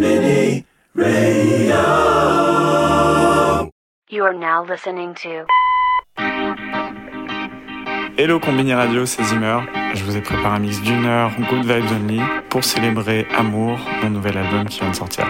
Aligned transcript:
Radio. 0.00 1.76
You 4.08 4.24
are 4.24 4.32
now 4.32 4.64
listening 4.64 5.14
to 5.22 5.44
Hello 8.16 8.38
Combini 8.38 8.74
Radio, 8.74 9.06
c'est 9.06 9.24
Zimmer. 9.24 9.60
Je 9.94 10.04
vous 10.04 10.16
ai 10.16 10.20
préparé 10.20 10.56
un 10.56 10.58
mix 10.60 10.80
d'une 10.82 11.04
heure, 11.04 11.32
Good 11.50 11.64
Vibes 11.64 11.90
Only, 11.90 12.20
pour 12.48 12.62
célébrer 12.62 13.26
Amour, 13.36 13.78
mon 14.02 14.10
nouvel 14.10 14.38
album 14.38 14.66
qui 14.66 14.80
vient 14.80 14.90
de 14.90 14.96
sortir. 14.96 15.26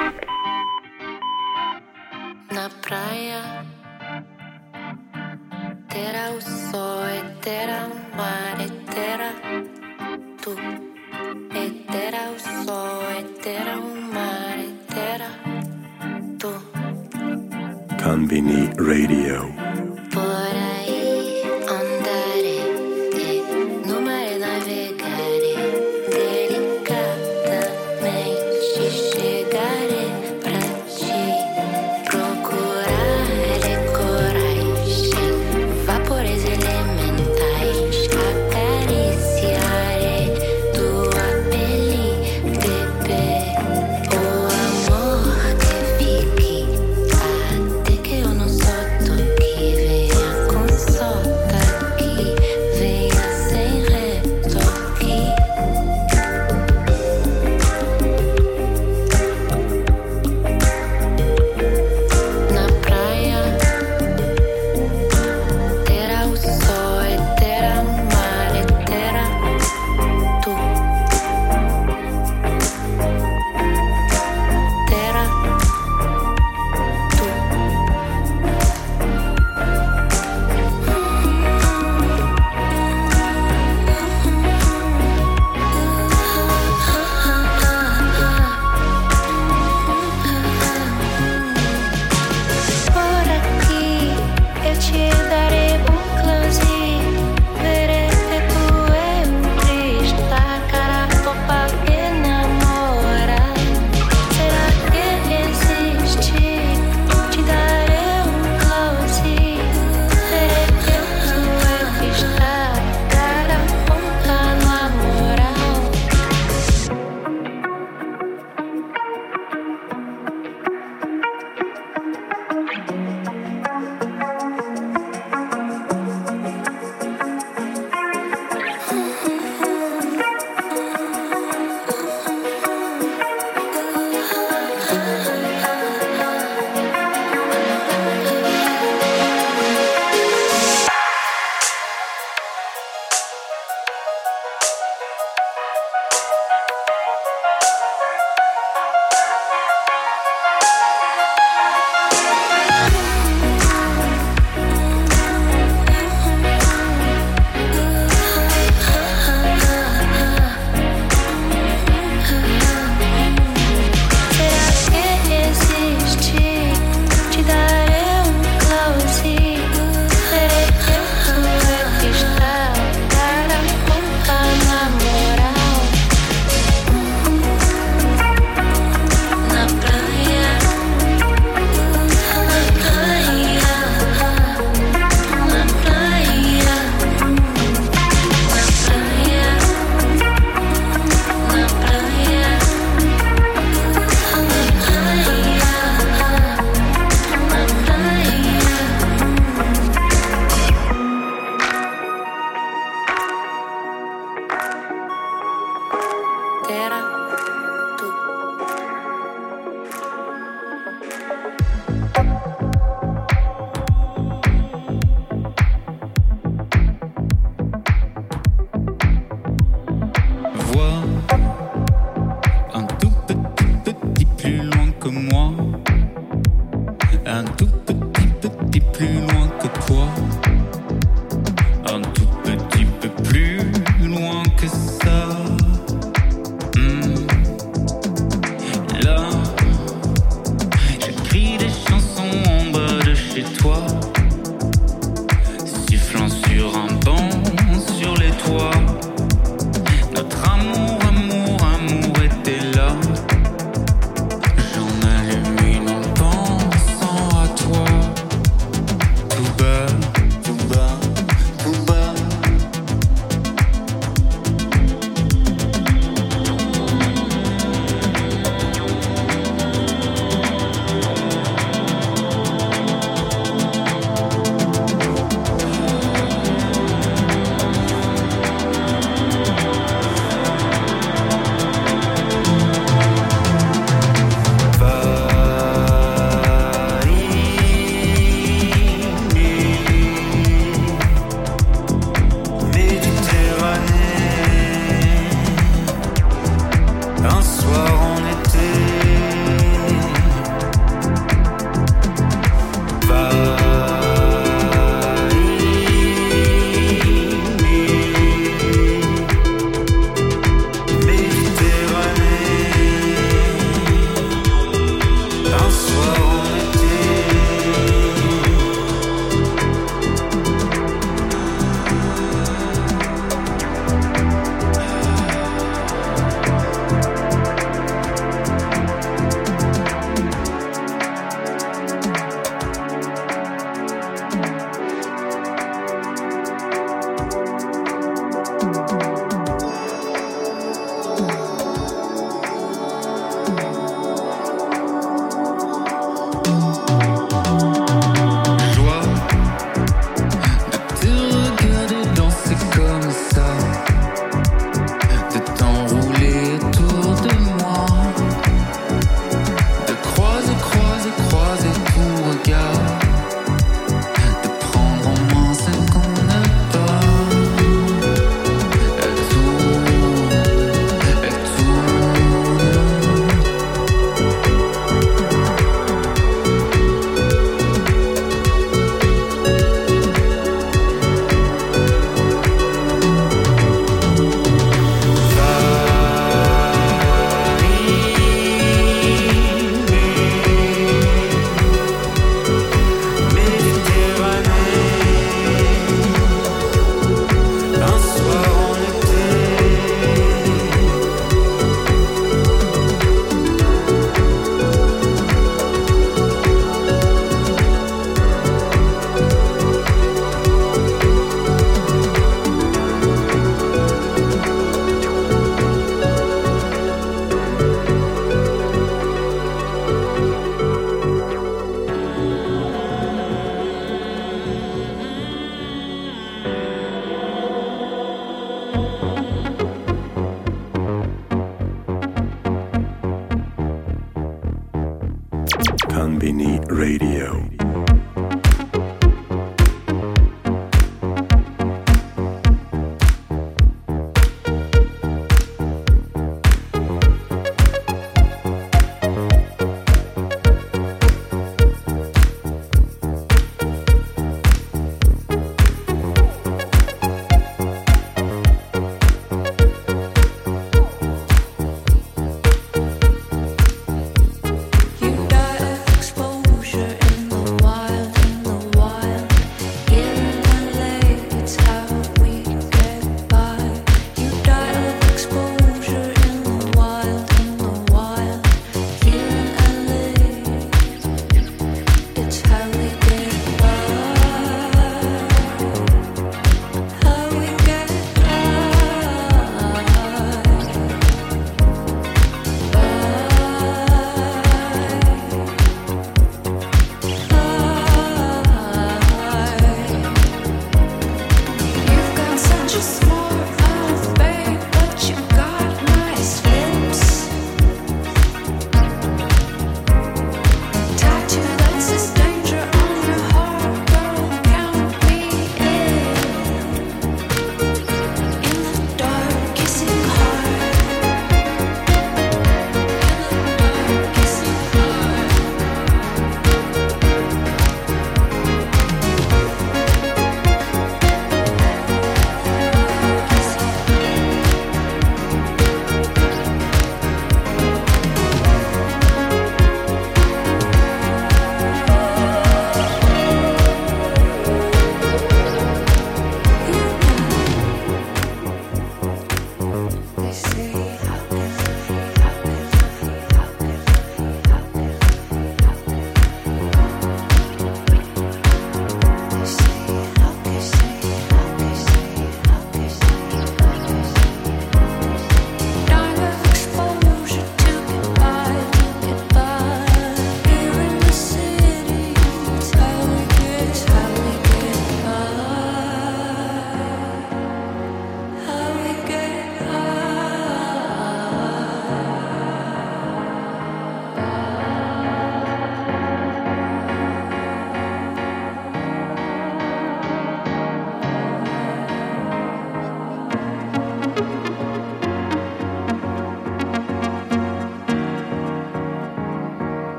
Conbini 435.98 436.60
Radio. 436.70 437.57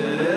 to 0.00 0.29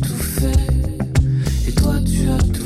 tout 0.00 0.18
fait, 0.18 1.68
et 1.68 1.72
toi 1.72 1.94
tu 2.04 2.28
as 2.28 2.38
tout 2.38 2.63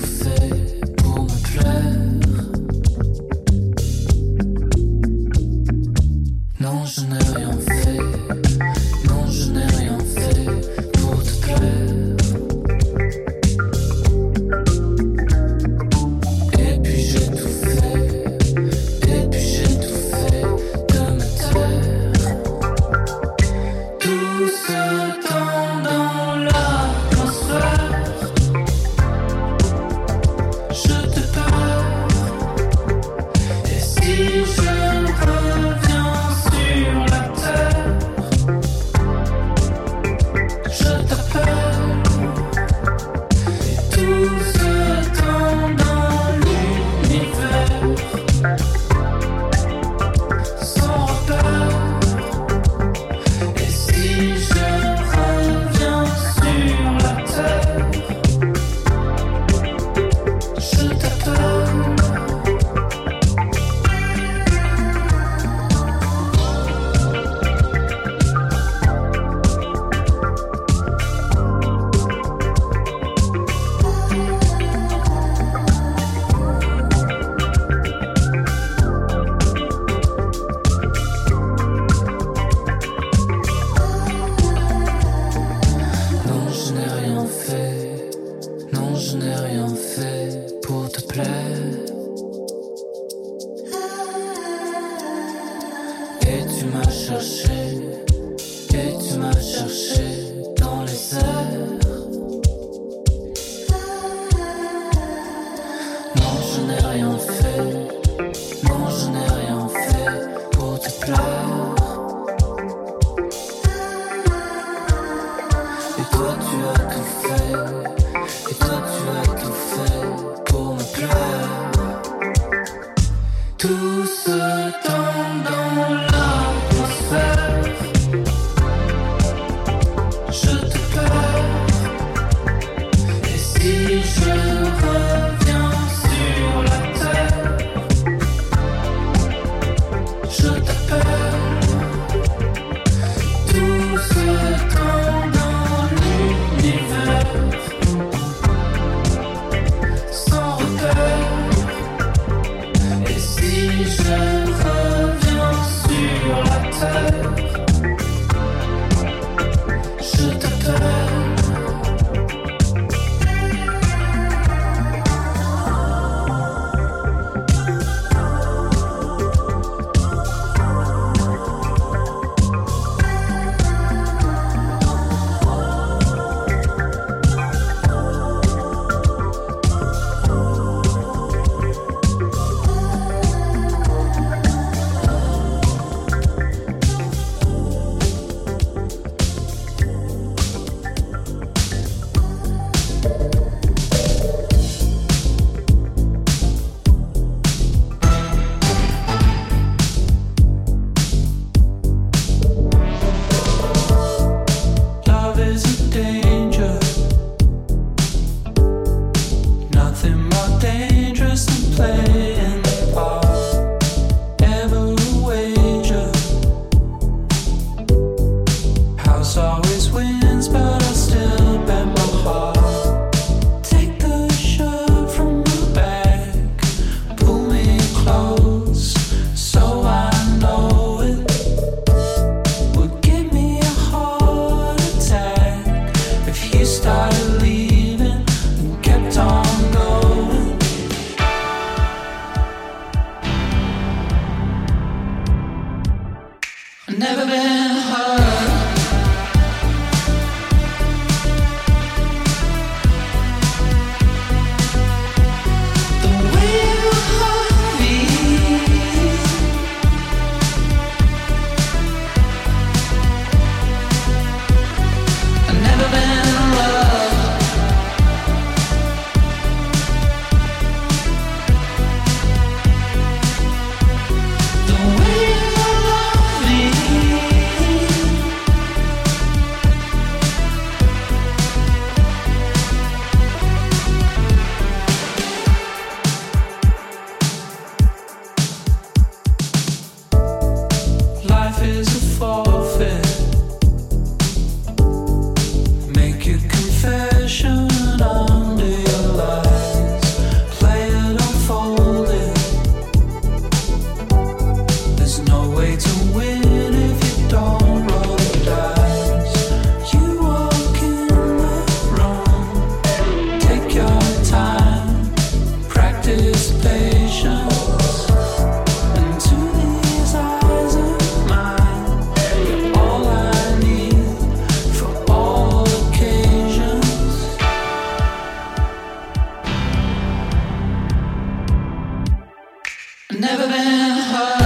Never 333.29 333.47
been 333.47 333.99
hurt. 334.11 334.38